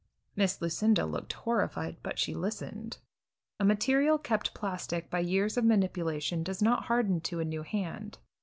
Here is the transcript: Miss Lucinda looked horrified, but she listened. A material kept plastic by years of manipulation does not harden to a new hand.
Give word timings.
Miss 0.35 0.59
Lucinda 0.63 1.05
looked 1.05 1.31
horrified, 1.33 1.97
but 2.01 2.17
she 2.17 2.33
listened. 2.33 2.97
A 3.59 3.63
material 3.63 4.17
kept 4.17 4.55
plastic 4.55 5.11
by 5.11 5.19
years 5.19 5.57
of 5.57 5.63
manipulation 5.63 6.41
does 6.41 6.59
not 6.59 6.85
harden 6.85 7.21
to 7.21 7.39
a 7.39 7.45
new 7.45 7.61
hand. 7.61 8.17